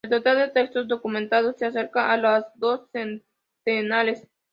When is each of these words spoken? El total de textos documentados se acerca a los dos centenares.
El 0.03 0.09
total 0.09 0.39
de 0.39 0.47
textos 0.47 0.87
documentados 0.87 1.57
se 1.57 1.67
acerca 1.67 2.11
a 2.11 2.17
los 2.17 2.43
dos 2.55 2.89
centenares. 2.91 4.27